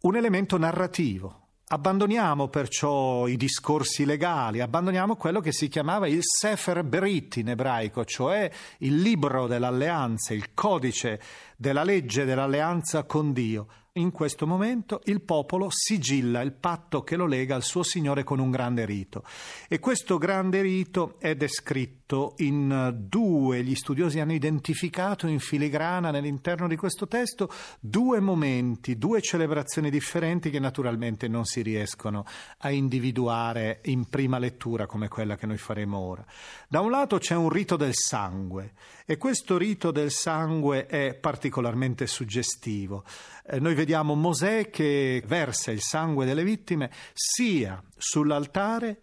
un 0.00 0.16
elemento 0.16 0.58
narrativo. 0.58 1.50
Abbandoniamo 1.68 2.48
perciò 2.48 3.28
i 3.28 3.36
discorsi 3.36 4.04
legali, 4.04 4.58
abbandoniamo 4.58 5.14
quello 5.14 5.38
che 5.38 5.52
si 5.52 5.68
chiamava 5.68 6.08
il 6.08 6.22
Sefer 6.22 6.82
Berit 6.82 7.36
in 7.36 7.50
ebraico, 7.50 8.04
cioè 8.04 8.50
il 8.78 8.96
libro 8.96 9.46
dell'alleanza, 9.46 10.34
il 10.34 10.52
codice 10.52 11.22
della 11.56 11.84
legge 11.84 12.24
dell'alleanza 12.24 13.04
con 13.04 13.32
Dio. 13.32 13.68
In 13.98 14.10
questo 14.12 14.46
momento 14.46 15.00
il 15.04 15.20
popolo 15.20 15.68
sigilla 15.70 16.40
il 16.40 16.52
patto 16.52 17.02
che 17.02 17.16
lo 17.16 17.26
lega 17.26 17.54
al 17.54 17.62
suo 17.62 17.82
Signore 17.82 18.24
con 18.24 18.38
un 18.38 18.50
grande 18.50 18.84
rito. 18.84 19.24
E 19.68 19.78
questo 19.78 20.18
grande 20.18 20.62
rito 20.62 21.16
è 21.18 21.34
descritto 21.34 22.34
in 22.38 22.94
due, 22.96 23.62
gli 23.62 23.74
studiosi 23.74 24.20
hanno 24.20 24.32
identificato 24.32 25.26
in 25.26 25.40
filigrana 25.40 26.08
all'interno 26.08 26.68
di 26.68 26.76
questo 26.76 27.06
testo 27.06 27.50
due 27.80 28.20
momenti, 28.20 28.96
due 28.96 29.20
celebrazioni 29.20 29.90
differenti 29.90 30.50
che 30.50 30.58
naturalmente 30.58 31.28
non 31.28 31.44
si 31.44 31.60
riescono 31.60 32.24
a 32.58 32.70
individuare 32.70 33.80
in 33.84 34.08
prima 34.08 34.38
lettura 34.38 34.86
come 34.86 35.08
quella 35.08 35.36
che 35.36 35.46
noi 35.46 35.58
faremo 35.58 35.98
ora. 35.98 36.24
Da 36.68 36.80
un 36.80 36.90
lato 36.90 37.18
c'è 37.18 37.34
un 37.34 37.50
rito 37.50 37.76
del 37.76 37.94
sangue 37.94 38.72
e 39.10 39.16
questo 39.16 39.56
rito 39.56 39.90
del 39.90 40.10
sangue 40.10 40.84
è 40.84 41.14
particolarmente 41.14 42.06
suggestivo. 42.06 43.04
Eh, 43.46 43.58
noi 43.58 43.74
vediamo 43.74 44.14
Mosè 44.14 44.68
che 44.68 45.22
versa 45.26 45.70
il 45.70 45.80
sangue 45.80 46.26
delle 46.26 46.44
vittime 46.44 46.90
sia 47.14 47.82
sull'altare 47.96 49.00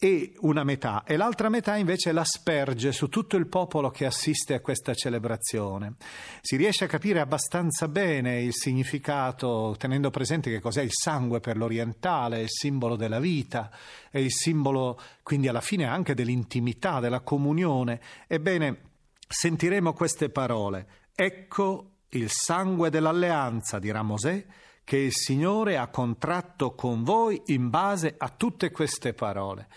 e 0.00 0.32
una 0.40 0.64
metà 0.64 1.04
e 1.04 1.16
l'altra 1.16 1.48
metà 1.48 1.76
invece 1.76 2.10
l'asperge 2.10 2.90
su 2.90 3.08
tutto 3.08 3.36
il 3.36 3.46
popolo 3.46 3.92
che 3.92 4.04
assiste 4.04 4.52
a 4.52 4.60
questa 4.60 4.94
celebrazione. 4.94 5.94
Si 6.40 6.56
riesce 6.56 6.82
a 6.82 6.88
capire 6.88 7.20
abbastanza 7.20 7.86
bene 7.86 8.42
il 8.42 8.52
significato 8.52 9.76
tenendo 9.78 10.10
presente 10.10 10.50
che 10.50 10.58
cos'è 10.58 10.82
il 10.82 10.90
sangue 10.92 11.38
per 11.38 11.56
l'orientale, 11.56 12.40
il 12.40 12.50
simbolo 12.50 12.96
della 12.96 13.20
vita, 13.20 13.70
è 14.10 14.18
il 14.18 14.32
simbolo 14.32 15.00
quindi 15.22 15.46
alla 15.46 15.60
fine 15.60 15.84
anche 15.84 16.14
dell'intimità, 16.14 16.98
della 16.98 17.20
comunione. 17.20 18.00
Ebbene, 18.26 18.94
sentiremo 19.26 19.92
queste 19.92 20.30
parole. 20.30 20.86
Ecco 21.14 21.90
il 22.10 22.30
sangue 22.30 22.90
dell'alleanza, 22.90 23.78
dirà 23.78 24.02
Mosè, 24.02 24.44
che 24.84 24.96
il 24.96 25.12
Signore 25.12 25.76
ha 25.76 25.88
contratto 25.88 26.74
con 26.74 27.02
voi 27.02 27.42
in 27.46 27.70
base 27.70 28.14
a 28.16 28.28
tutte 28.28 28.70
queste 28.70 29.14
parole. 29.14 29.68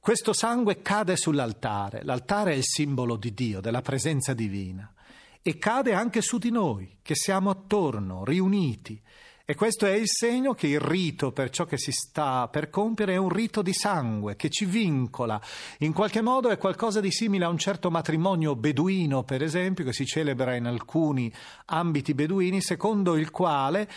Questo 0.00 0.32
sangue 0.32 0.80
cade 0.80 1.16
sull'altare, 1.16 2.02
l'altare 2.02 2.52
è 2.52 2.56
il 2.56 2.64
simbolo 2.64 3.16
di 3.16 3.34
Dio, 3.34 3.60
della 3.60 3.82
presenza 3.82 4.32
divina, 4.32 4.90
e 5.42 5.58
cade 5.58 5.92
anche 5.92 6.22
su 6.22 6.38
di 6.38 6.50
noi, 6.50 6.98
che 7.02 7.14
siamo 7.14 7.50
attorno, 7.50 8.24
riuniti. 8.24 9.00
E 9.50 9.54
questo 9.54 9.86
è 9.86 9.92
il 9.92 10.08
segno 10.10 10.52
che 10.52 10.66
il 10.66 10.78
rito 10.78 11.32
per 11.32 11.48
ciò 11.48 11.64
che 11.64 11.78
si 11.78 11.90
sta 11.90 12.48
per 12.48 12.68
compiere 12.68 13.14
è 13.14 13.16
un 13.16 13.30
rito 13.30 13.62
di 13.62 13.72
sangue 13.72 14.36
che 14.36 14.50
ci 14.50 14.66
vincola. 14.66 15.40
In 15.78 15.94
qualche 15.94 16.20
modo 16.20 16.50
è 16.50 16.58
qualcosa 16.58 17.00
di 17.00 17.10
simile 17.10 17.46
a 17.46 17.48
un 17.48 17.56
certo 17.56 17.90
matrimonio 17.90 18.54
beduino, 18.56 19.24
per 19.24 19.42
esempio, 19.42 19.86
che 19.86 19.94
si 19.94 20.04
celebra 20.04 20.54
in 20.54 20.66
alcuni 20.66 21.32
ambiti 21.64 22.12
beduini, 22.12 22.60
secondo 22.60 23.16
il 23.16 23.30
quale 23.30 23.88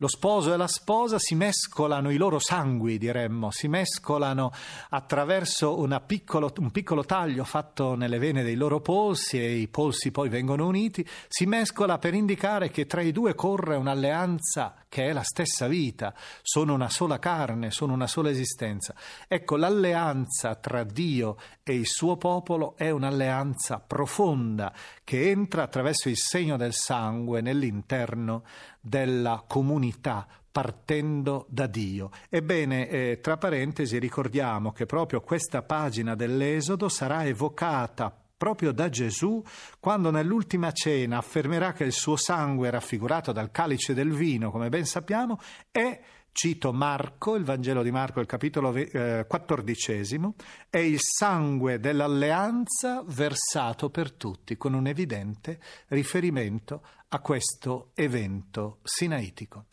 lo 0.00 0.06
sposo 0.06 0.52
e 0.52 0.56
la 0.56 0.68
sposa 0.68 1.18
si 1.18 1.34
mescolano 1.34 2.10
i 2.10 2.16
loro 2.16 2.38
sangui, 2.38 2.98
diremmo, 2.98 3.50
si 3.50 3.66
mescolano 3.66 4.52
attraverso 4.90 5.86
piccolo, 6.06 6.52
un 6.58 6.70
piccolo 6.70 7.04
taglio 7.04 7.42
fatto 7.42 7.96
nelle 7.96 8.18
vene 8.18 8.44
dei 8.44 8.54
loro 8.54 8.80
polsi 8.80 9.40
e 9.40 9.56
i 9.56 9.66
polsi 9.66 10.12
poi 10.12 10.28
vengono 10.28 10.66
uniti, 10.66 11.06
si 11.26 11.46
mescola 11.46 11.98
per 11.98 12.14
indicare 12.14 12.70
che 12.70 12.86
tra 12.86 13.00
i 13.00 13.10
due 13.10 13.34
corre 13.34 13.74
un'alleanza 13.74 14.84
che 14.88 15.08
è 15.08 15.12
la 15.12 15.22
stessa 15.22 15.66
vita, 15.66 16.14
sono 16.42 16.74
una 16.74 16.88
sola 16.88 17.18
carne, 17.18 17.70
sono 17.70 17.92
una 17.92 18.06
sola 18.06 18.30
esistenza. 18.30 18.94
Ecco, 19.26 19.56
l'alleanza 19.56 20.54
tra 20.54 20.84
Dio 20.84 21.36
e 21.62 21.74
il 21.74 21.86
suo 21.86 22.16
popolo 22.16 22.74
è 22.76 22.88
un'alleanza 22.90 23.80
profonda 23.80 24.72
che 25.04 25.28
entra 25.30 25.64
attraverso 25.64 26.08
il 26.08 26.16
segno 26.16 26.56
del 26.56 26.72
sangue 26.72 27.40
nell'interno 27.40 28.44
della 28.88 29.44
comunità 29.46 30.26
partendo 30.50 31.46
da 31.48 31.66
Dio. 31.66 32.10
Ebbene, 32.28 32.88
eh, 32.88 33.20
tra 33.20 33.36
parentesi, 33.36 33.98
ricordiamo 33.98 34.72
che 34.72 34.86
proprio 34.86 35.20
questa 35.20 35.62
pagina 35.62 36.14
dell'Esodo 36.14 36.88
sarà 36.88 37.24
evocata 37.24 38.12
proprio 38.36 38.72
da 38.72 38.88
Gesù 38.88 39.42
quando 39.80 40.10
nell'ultima 40.10 40.70
cena 40.72 41.18
affermerà 41.18 41.72
che 41.72 41.84
il 41.84 41.92
suo 41.92 42.16
sangue 42.16 42.70
raffigurato 42.70 43.32
dal 43.32 43.50
calice 43.50 43.94
del 43.94 44.12
vino, 44.12 44.50
come 44.50 44.68
ben 44.68 44.86
sappiamo, 44.86 45.38
è 45.70 46.00
cito 46.32 46.72
Marco, 46.72 47.34
il 47.34 47.42
Vangelo 47.42 47.82
di 47.82 47.90
Marco, 47.90 48.20
il 48.20 48.26
capitolo 48.26 48.72
eh, 48.72 49.26
quattordicesimo, 49.26 50.34
è 50.70 50.78
il 50.78 50.98
sangue 51.00 51.80
dell'alleanza 51.80 53.02
versato 53.04 53.90
per 53.90 54.12
tutti, 54.12 54.56
con 54.56 54.74
un 54.74 54.86
evidente 54.86 55.58
riferimento 55.88 56.82
a 57.08 57.20
questo 57.20 57.90
evento 57.94 58.78
sinaitico. 58.82 59.64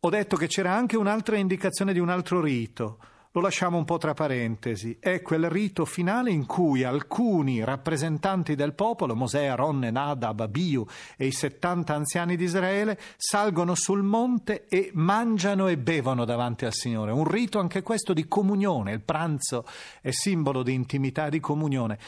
Ho 0.00 0.10
detto 0.10 0.36
che 0.36 0.46
c'era 0.46 0.74
anche 0.74 0.96
un'altra 0.96 1.36
indicazione 1.36 1.92
di 1.92 1.98
un 1.98 2.08
altro 2.08 2.40
rito, 2.40 2.98
lo 3.36 3.42
lasciamo 3.42 3.76
un 3.76 3.84
po' 3.84 3.98
tra 3.98 4.14
parentesi, 4.14 4.96
è 4.98 5.20
quel 5.20 5.50
rito 5.50 5.84
finale 5.84 6.30
in 6.30 6.46
cui 6.46 6.84
alcuni 6.84 7.62
rappresentanti 7.62 8.54
del 8.54 8.72
popolo, 8.72 9.14
Mosè, 9.14 9.44
Aronne, 9.44 9.90
Nadab, 9.90 10.40
Abiu 10.40 10.86
e 11.18 11.26
i 11.26 11.32
70 11.32 11.94
anziani 11.94 12.36
di 12.36 12.44
Israele, 12.44 12.98
salgono 13.18 13.74
sul 13.74 14.02
monte 14.02 14.66
e 14.68 14.90
mangiano 14.94 15.68
e 15.68 15.76
bevono 15.76 16.24
davanti 16.24 16.64
al 16.64 16.72
Signore. 16.72 17.12
Un 17.12 17.28
rito 17.28 17.58
anche 17.58 17.82
questo 17.82 18.14
di 18.14 18.26
comunione, 18.26 18.92
il 18.92 19.02
pranzo 19.02 19.66
è 20.00 20.12
simbolo 20.12 20.62
di 20.62 20.72
intimità 20.72 21.26
e 21.26 21.30
di 21.30 21.40
comunione 21.40 21.98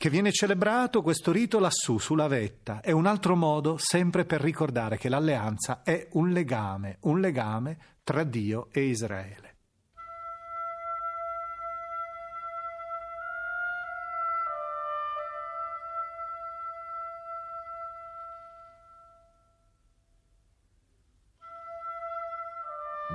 che 0.00 0.08
viene 0.08 0.32
celebrato 0.32 1.02
questo 1.02 1.30
rito 1.30 1.58
lassù, 1.58 1.98
sulla 1.98 2.26
vetta. 2.26 2.80
È 2.80 2.90
un 2.90 3.04
altro 3.04 3.36
modo 3.36 3.76
sempre 3.76 4.24
per 4.24 4.40
ricordare 4.40 4.96
che 4.96 5.10
l'alleanza 5.10 5.82
è 5.82 6.08
un 6.12 6.30
legame, 6.30 6.96
un 7.00 7.20
legame 7.20 7.98
tra 8.02 8.24
Dio 8.24 8.68
e 8.72 8.80
Israele. 8.80 9.56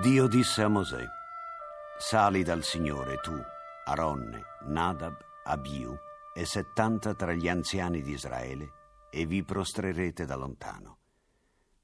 Dio 0.04 0.28
disse 0.28 0.62
a 0.62 0.68
Mosè, 0.68 1.04
sali 1.98 2.44
dal 2.44 2.64
Signore 2.64 3.16
tu, 3.24 3.34
Aronne, 3.86 4.44
Nadab, 4.68 5.18
Abiu 5.46 6.05
e 6.36 6.46
settanta 6.46 7.14
tra 7.14 7.32
gli 7.32 7.48
anziani 7.48 8.02
di 8.02 8.12
Israele 8.12 9.08
e 9.10 9.26
vi 9.26 9.42
prostrerete 9.44 10.26
da 10.26 10.36
lontano. 10.36 10.98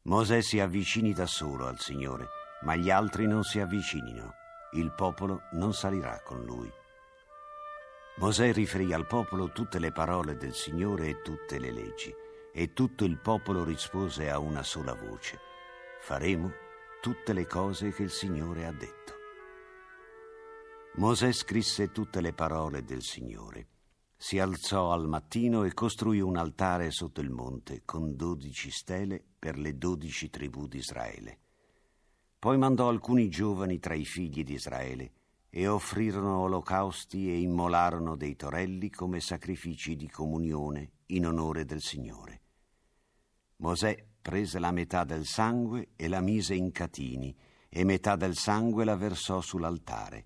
Mosè 0.04 0.42
si 0.42 0.60
avvicini 0.60 1.14
da 1.14 1.26
solo 1.26 1.68
al 1.68 1.80
Signore, 1.80 2.28
ma 2.64 2.76
gli 2.76 2.90
altri 2.90 3.28
non 3.28 3.44
si 3.44 3.62
avvicinino. 3.62 4.34
Il 4.74 4.92
popolo 4.94 5.44
non 5.54 5.74
salirà 5.74 6.22
con 6.22 6.44
lui. 6.44 6.70
Mosè 8.18 8.52
riferì 8.52 8.92
al 8.92 9.08
popolo 9.08 9.52
tutte 9.52 9.80
le 9.80 9.94
parole 9.94 10.36
del 10.36 10.54
Signore 10.54 11.08
e 11.08 11.22
tutte 11.22 11.58
le 11.58 11.72
leggi, 11.72 12.14
e 12.54 12.74
tutto 12.74 13.06
il 13.06 13.18
popolo 13.18 13.64
rispose 13.64 14.30
a 14.30 14.38
una 14.38 14.64
sola 14.64 14.94
voce, 14.94 15.40
faremo 16.02 16.52
tutte 17.00 17.32
le 17.32 17.48
cose 17.48 17.92
che 17.94 18.04
il 18.04 18.12
Signore 18.12 18.66
ha 18.66 18.72
detto. 18.74 19.14
Mosè 20.96 21.32
scrisse 21.32 21.92
tutte 21.92 22.20
le 22.20 22.34
parole 22.34 22.84
del 22.84 23.02
Signore. 23.02 23.71
Si 24.24 24.38
alzò 24.38 24.92
al 24.92 25.08
mattino 25.08 25.64
e 25.64 25.74
costruì 25.74 26.22
un 26.22 26.38
altare 26.38 26.92
sotto 26.92 27.22
il 27.22 27.32
monte 27.32 27.82
con 27.86 28.16
dodici 28.16 28.70
stele 28.70 29.20
per 29.40 29.58
le 29.58 29.80
dodici 29.80 30.30
tribù 30.30 30.68
di 30.68 30.78
Israele. 30.78 31.40
Poi 32.38 32.56
mandò 32.56 32.88
alcuni 32.88 33.30
giovani 33.30 33.80
tra 33.80 33.96
i 33.96 34.06
figli 34.06 34.44
di 34.44 34.54
Israele 34.54 35.14
e 35.50 35.66
offrirono 35.68 36.38
olocausti 36.38 37.32
e 37.32 37.40
immolarono 37.40 38.16
dei 38.16 38.36
torelli 38.36 38.92
come 38.92 39.22
sacrifici 39.22 39.96
di 39.96 40.08
comunione 40.08 40.92
in 41.08 41.26
onore 41.26 41.66
del 41.66 41.82
Signore. 41.82 42.42
Mosè 43.56 44.06
prese 44.22 44.60
la 44.60 44.72
metà 44.72 45.04
del 45.04 45.26
sangue 45.26 45.94
e 45.96 46.08
la 46.08 46.22
mise 46.22 46.54
in 46.54 46.72
catini, 46.72 47.36
e 47.68 47.84
metà 47.84 48.16
del 48.16 48.36
sangue 48.36 48.86
la 48.86 48.96
versò 48.96 49.42
sull'altare. 49.42 50.26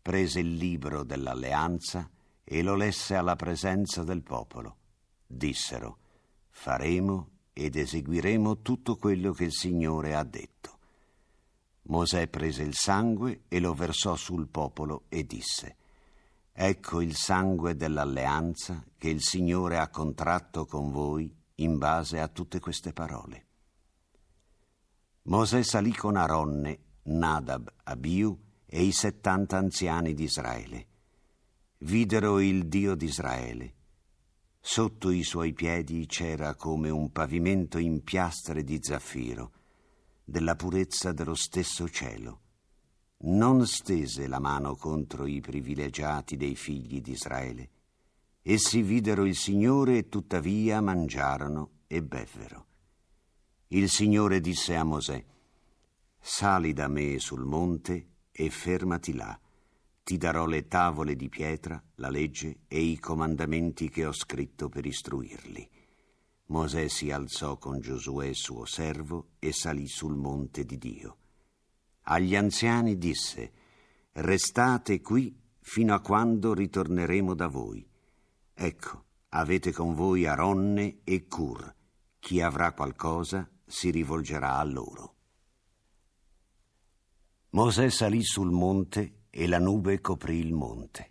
Prese 0.00 0.38
il 0.38 0.54
libro 0.54 1.02
dell'alleanza 1.02 2.08
e 2.50 2.62
lo 2.62 2.74
lesse 2.74 3.14
alla 3.14 3.36
presenza 3.36 4.02
del 4.02 4.22
popolo. 4.22 4.76
Dissero, 5.26 5.98
faremo 6.48 7.28
ed 7.52 7.76
eseguiremo 7.76 8.62
tutto 8.62 8.96
quello 8.96 9.32
che 9.32 9.44
il 9.44 9.52
Signore 9.52 10.14
ha 10.14 10.24
detto. 10.24 10.78
Mosè 11.82 12.26
prese 12.28 12.62
il 12.62 12.74
sangue 12.74 13.42
e 13.48 13.60
lo 13.60 13.74
versò 13.74 14.16
sul 14.16 14.48
popolo 14.48 15.04
e 15.10 15.26
disse, 15.26 15.76
Ecco 16.50 17.02
il 17.02 17.14
sangue 17.14 17.76
dell'alleanza 17.76 18.82
che 18.96 19.10
il 19.10 19.22
Signore 19.22 19.78
ha 19.78 19.88
contratto 19.88 20.64
con 20.64 20.90
voi 20.90 21.30
in 21.56 21.76
base 21.76 22.18
a 22.18 22.28
tutte 22.28 22.60
queste 22.60 22.94
parole. 22.94 23.46
Mosè 25.24 25.62
salì 25.62 25.92
con 25.92 26.16
Aronne, 26.16 26.78
Nadab, 27.02 27.70
Abiu 27.84 28.36
e 28.64 28.82
i 28.82 28.92
settanta 28.92 29.58
anziani 29.58 30.14
di 30.14 30.24
Israele. 30.24 30.86
Videro 31.80 32.40
il 32.40 32.66
Dio 32.66 32.96
di 32.96 33.04
Israele. 33.04 33.74
Sotto 34.58 35.10
i 35.10 35.22
suoi 35.22 35.52
piedi 35.52 36.06
c'era 36.06 36.54
come 36.56 36.90
un 36.90 37.12
pavimento 37.12 37.78
in 37.78 38.02
piastre 38.02 38.64
di 38.64 38.78
zaffiro. 38.82 39.52
della 40.24 40.56
purezza 40.56 41.12
dello 41.12 41.34
stesso 41.34 41.88
cielo. 41.88 42.40
Non 43.20 43.66
stese 43.66 44.26
la 44.26 44.38
mano 44.40 44.76
contro 44.76 45.24
i 45.24 45.40
privilegiati 45.40 46.36
dei 46.36 46.54
figli 46.54 47.00
di 47.00 47.12
Israele. 47.12 47.70
Essi 48.42 48.82
videro 48.82 49.24
il 49.24 49.34
Signore 49.34 49.96
e 49.96 50.08
tuttavia 50.08 50.82
mangiarono 50.82 51.70
e 51.86 52.02
bevvero. 52.02 52.66
Il 53.68 53.88
Signore 53.88 54.40
disse 54.40 54.76
a 54.76 54.84
Mosè, 54.84 55.24
Sali 56.20 56.74
da 56.74 56.88
me 56.88 57.18
sul 57.18 57.44
monte 57.44 58.08
e 58.30 58.50
fermati 58.50 59.14
là. 59.14 59.40
Ti 60.08 60.16
darò 60.16 60.46
le 60.46 60.68
tavole 60.68 61.16
di 61.16 61.28
pietra, 61.28 61.78
la 61.96 62.08
legge 62.08 62.60
e 62.66 62.80
i 62.80 62.98
comandamenti 62.98 63.90
che 63.90 64.06
ho 64.06 64.12
scritto 64.14 64.70
per 64.70 64.86
istruirli. 64.86 65.68
Mosè 66.46 66.88
si 66.88 67.10
alzò 67.10 67.58
con 67.58 67.78
Giosuè 67.78 68.32
suo 68.32 68.64
servo 68.64 69.32
e 69.38 69.52
salì 69.52 69.86
sul 69.86 70.16
monte 70.16 70.64
di 70.64 70.78
Dio. 70.78 71.16
Agli 72.04 72.34
anziani 72.36 72.96
disse, 72.96 73.52
Restate 74.12 75.02
qui 75.02 75.38
fino 75.60 75.92
a 75.92 76.00
quando 76.00 76.54
ritorneremo 76.54 77.34
da 77.34 77.48
voi. 77.48 77.86
Ecco, 78.54 79.04
avete 79.28 79.72
con 79.72 79.92
voi 79.92 80.24
Aronne 80.24 81.00
e 81.04 81.26
Cur. 81.26 81.70
Chi 82.18 82.40
avrà 82.40 82.72
qualcosa 82.72 83.46
si 83.66 83.90
rivolgerà 83.90 84.56
a 84.56 84.64
loro. 84.64 85.16
Mosè 87.50 87.90
salì 87.90 88.22
sul 88.22 88.50
monte 88.50 89.17
e 89.38 89.46
la 89.46 89.60
nube 89.60 90.00
coprì 90.00 90.38
il 90.38 90.52
monte. 90.52 91.10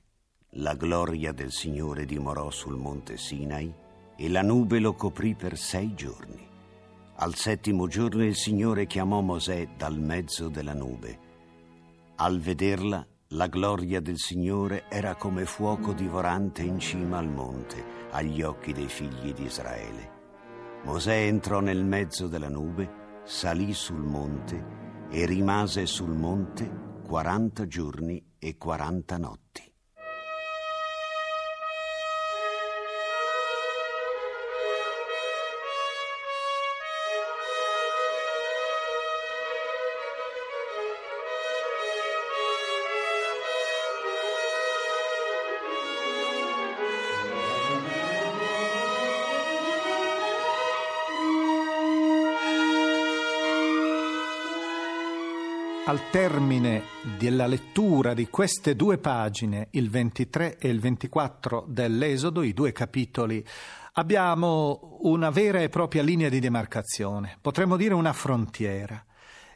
La 0.59 0.73
gloria 0.73 1.31
del 1.31 1.53
Signore 1.53 2.03
dimorò 2.03 2.51
sul 2.51 2.75
monte 2.75 3.15
Sinai 3.15 3.73
e 4.17 4.27
la 4.27 4.41
nube 4.41 4.79
lo 4.79 4.95
coprì 4.95 5.33
per 5.33 5.57
sei 5.57 5.93
giorni. 5.93 6.45
Al 7.19 7.35
settimo 7.35 7.87
giorno 7.87 8.25
il 8.25 8.35
Signore 8.35 8.85
chiamò 8.85 9.21
Mosè 9.21 9.69
dal 9.77 9.97
mezzo 9.97 10.49
della 10.49 10.73
nube. 10.73 11.19
Al 12.15 12.41
vederla, 12.41 13.07
la 13.29 13.47
gloria 13.47 14.01
del 14.01 14.17
Signore 14.17 14.89
era 14.89 15.15
come 15.15 15.45
fuoco 15.45 15.93
divorante 15.93 16.63
in 16.63 16.79
cima 16.79 17.19
al 17.19 17.29
monte, 17.29 17.81
agli 18.11 18.41
occhi 18.41 18.73
dei 18.73 18.89
figli 18.89 19.31
di 19.31 19.43
Israele. 19.45 20.11
Mosè 20.83 21.15
entrò 21.15 21.61
nel 21.61 21.85
mezzo 21.85 22.27
della 22.27 22.49
nube, 22.49 23.21
salì 23.23 23.73
sul 23.73 24.03
monte 24.03 24.75
e 25.09 25.25
rimase 25.25 25.85
sul 25.85 26.13
monte 26.13 26.86
quaranta 27.07 27.67
giorni 27.67 28.33
e 28.37 28.57
quaranta 28.57 29.17
notti. 29.17 29.66
Al 55.87 56.09
termine 56.11 56.83
della 57.17 57.47
lettura 57.47 58.13
di 58.13 58.27
queste 58.27 58.75
due 58.75 58.97
pagine, 58.97 59.69
il 59.71 59.89
23 59.89 60.57
e 60.57 60.67
il 60.67 60.81
24 60.81 61.63
dell'Esodo, 61.65 62.41
i 62.43 62.51
due 62.51 62.73
capitoli, 62.73 63.41
abbiamo 63.93 64.97
una 65.03 65.29
vera 65.29 65.61
e 65.61 65.69
propria 65.69 66.03
linea 66.03 66.27
di 66.27 66.41
demarcazione, 66.41 67.37
potremmo 67.39 67.77
dire 67.77 67.93
una 67.93 68.11
frontiera. 68.11 69.01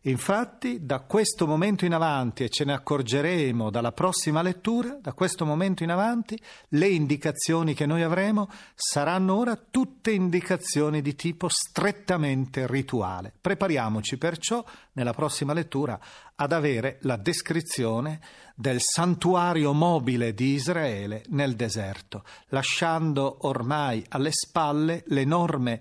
Infatti, 0.06 0.84
da 0.84 1.02
questo 1.02 1.46
momento 1.46 1.86
in 1.86 1.94
avanti, 1.94 2.44
e 2.44 2.50
ce 2.50 2.66
ne 2.66 2.74
accorgeremo 2.74 3.70
dalla 3.70 3.92
prossima 3.92 4.42
lettura, 4.42 4.98
da 5.00 5.14
questo 5.14 5.46
momento 5.46 5.84
in 5.84 5.92
avanti, 5.92 6.42
le 6.70 6.88
indicazioni 6.88 7.76
che 7.76 7.86
noi 7.86 8.02
avremo 8.02 8.50
saranno 8.74 9.36
ora 9.36 9.56
tutte 9.56 10.10
indicazioni 10.10 11.04
di 11.04 11.14
tipo 11.14 11.48
strettamente 11.50 12.66
rituale. 12.66 13.32
Prepariamoci 13.40 14.18
perciò, 14.18 14.66
nella 14.94 15.14
prossima 15.14 15.54
lettura, 15.54 16.00
ad 16.34 16.52
avere 16.52 16.98
la 17.02 17.18
descrizione 17.18 18.20
del 18.56 18.80
santuario 18.80 19.72
mobile 19.72 20.34
di 20.34 20.54
Israele 20.54 21.24
nel 21.30 21.56
deserto, 21.56 22.24
lasciando 22.48 23.38
ormai 23.42 24.04
alle 24.10 24.32
spalle 24.32 25.04
l'enorme 25.08 25.80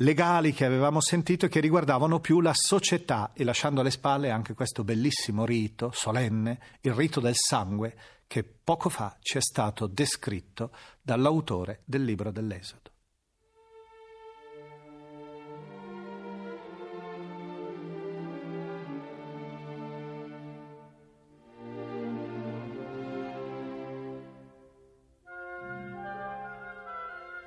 legali 0.00 0.52
che 0.52 0.64
avevamo 0.64 1.00
sentito 1.00 1.46
e 1.46 1.48
che 1.48 1.60
riguardavano 1.60 2.20
più 2.20 2.40
la 2.40 2.54
società 2.54 3.32
e 3.34 3.44
lasciando 3.44 3.80
alle 3.80 3.90
spalle 3.90 4.30
anche 4.30 4.54
questo 4.54 4.84
bellissimo 4.84 5.44
rito 5.44 5.90
solenne, 5.92 6.60
il 6.82 6.92
rito 6.94 7.20
del 7.20 7.34
sangue, 7.36 7.96
che 8.26 8.44
poco 8.44 8.88
fa 8.88 9.16
ci 9.20 9.38
è 9.38 9.40
stato 9.40 9.86
descritto 9.86 10.72
dall'autore 11.02 11.82
del 11.84 12.04
libro 12.04 12.30
dell'Esodo. 12.30 12.88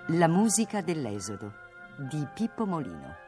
La 0.07 0.27
musica 0.27 0.81
dell'Esodo 0.81 1.62
di 1.97 2.27
Pippo 2.33 2.65
Molino. 2.65 3.21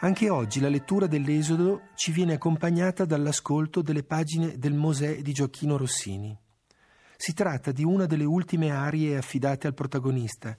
Anche 0.00 0.28
oggi 0.28 0.60
la 0.60 0.68
lettura 0.68 1.06
dell'Esodo 1.06 1.88
ci 1.94 2.12
viene 2.12 2.34
accompagnata 2.34 3.04
dall'ascolto 3.04 3.80
delle 3.80 4.02
pagine 4.02 4.58
del 4.58 4.74
Mosè 4.74 5.22
di 5.22 5.32
Gioacchino 5.32 5.76
Rossini. 5.78 6.36
Si 7.16 7.32
tratta 7.32 7.72
di 7.72 7.84
una 7.84 8.04
delle 8.04 8.24
ultime 8.24 8.70
arie 8.70 9.16
affidate 9.16 9.66
al 9.66 9.74
protagonista, 9.74 10.56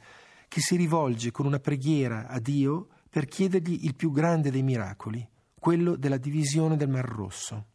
che 0.48 0.62
si 0.62 0.78
rivolge 0.78 1.30
con 1.32 1.46
una 1.46 1.60
preghiera 1.60 2.28
a 2.28 2.40
Dio 2.40 2.88
per 3.10 3.26
chiedergli 3.26 3.84
il 3.84 3.96
più 3.96 4.12
grande 4.12 4.50
dei 4.50 4.64
miracoli, 4.64 5.28
quello 5.64 5.96
della 5.96 6.18
divisione 6.18 6.76
del 6.76 6.90
Mar 6.90 7.06
Rosso. 7.06 7.68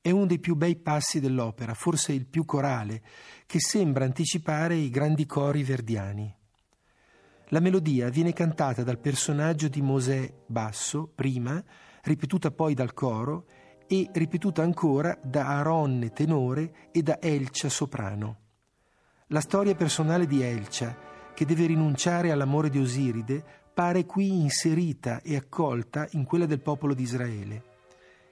È 0.00 0.10
uno 0.10 0.26
dei 0.26 0.40
più 0.40 0.56
bei 0.56 0.74
passi 0.74 1.20
dell'opera, 1.20 1.72
forse 1.72 2.12
il 2.12 2.26
più 2.26 2.44
corale, 2.44 3.00
che 3.46 3.60
sembra 3.60 4.04
anticipare 4.04 4.74
i 4.74 4.90
grandi 4.90 5.24
cori 5.24 5.62
verdiani. 5.62 6.34
La 7.50 7.60
melodia 7.60 8.08
viene 8.08 8.32
cantata 8.32 8.82
dal 8.82 8.98
personaggio 8.98 9.68
di 9.68 9.82
Mosè 9.82 10.34
basso, 10.46 11.06
prima, 11.14 11.62
ripetuta 12.02 12.50
poi 12.50 12.74
dal 12.74 12.92
coro 12.92 13.46
e 13.86 14.10
ripetuta 14.12 14.62
ancora 14.62 15.16
da 15.22 15.46
Aronne 15.58 16.10
tenore 16.10 16.88
e 16.90 17.04
da 17.04 17.20
Elcia 17.20 17.68
soprano. 17.68 18.38
La 19.28 19.40
storia 19.40 19.76
personale 19.76 20.26
di 20.26 20.42
Elcia, 20.42 20.98
che 21.34 21.44
deve 21.44 21.66
rinunciare 21.66 22.32
all'amore 22.32 22.68
di 22.68 22.80
Osiride, 22.80 23.65
pare 23.76 24.06
qui 24.06 24.40
inserita 24.40 25.20
e 25.20 25.36
accolta 25.36 26.08
in 26.12 26.24
quella 26.24 26.46
del 26.46 26.62
popolo 26.62 26.94
di 26.94 27.02
Israele. 27.02 27.62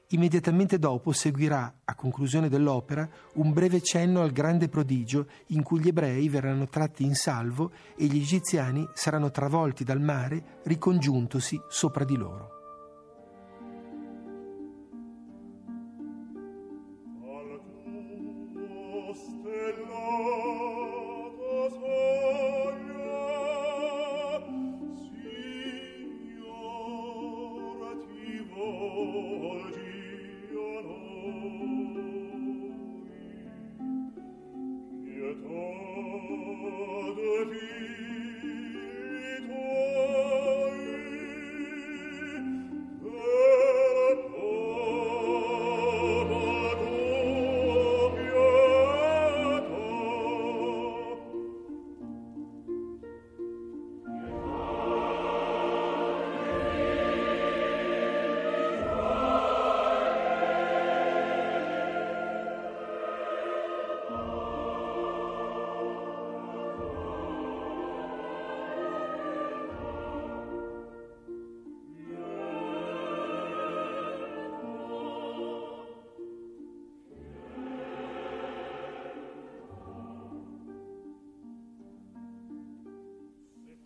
Immediatamente 0.08 0.78
dopo 0.78 1.12
seguirà, 1.12 1.80
a 1.84 1.94
conclusione 1.94 2.48
dell'opera, 2.48 3.06
un 3.34 3.52
breve 3.52 3.82
cenno 3.82 4.22
al 4.22 4.32
grande 4.32 4.70
prodigio 4.70 5.26
in 5.48 5.62
cui 5.62 5.80
gli 5.80 5.88
ebrei 5.88 6.30
verranno 6.30 6.66
tratti 6.66 7.04
in 7.04 7.14
salvo 7.14 7.72
e 7.94 8.06
gli 8.06 8.16
egiziani 8.16 8.88
saranno 8.94 9.30
travolti 9.30 9.84
dal 9.84 10.00
mare 10.00 10.60
ricongiuntosi 10.62 11.60
sopra 11.68 12.04
di 12.04 12.16
loro. 12.16 12.53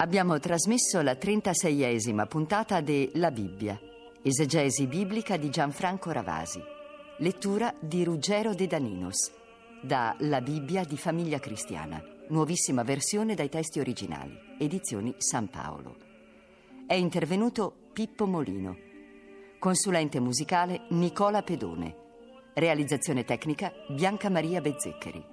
Abbiamo 0.01 0.39
trasmesso 0.39 1.03
la 1.03 1.15
36esima 1.15 2.29
puntata 2.29 2.81
de 2.81 3.11
La 3.15 3.33
Bibbia, 3.33 3.77
esegesi 4.23 4.87
biblica 4.87 5.37
di 5.37 5.51
Gianfranco 5.51 6.13
Ravasi, 6.13 6.63
lettura 7.17 7.75
di 7.81 8.05
Ruggero 8.05 8.55
De 8.55 8.69
Daninos, 8.69 9.33
da 9.83 10.15
La 10.21 10.41
Bibbia 10.41 10.85
di 10.85 10.97
Famiglia 10.97 11.41
Cristiana, 11.41 12.01
nuovissima 12.29 12.85
versione 12.85 13.35
dai 13.35 13.49
testi 13.49 13.81
originali, 13.81 14.39
edizioni 14.57 15.13
San 15.19 15.49
Paolo. 15.49 15.97
È 16.87 16.95
intervenuto 16.95 17.75
Pippo 17.93 18.25
Molino, 18.25 18.77
consulente 19.59 20.21
musicale 20.21 20.83
Nicola 20.91 21.43
Pedone, 21.43 21.97
realizzazione 22.55 23.25
tecnica 23.25 23.73
Bianca 23.89 24.31
Maria 24.31 24.61
Bezzeccheri, 24.61 25.25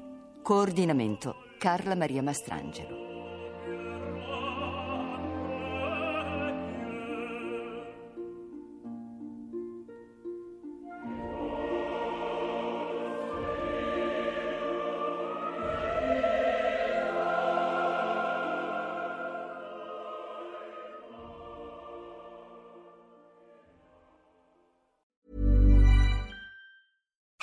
coordinamento 0.41 1.35
Carla 1.59 1.93
Maria 1.93 2.23
Mastrangelo. 2.23 3.04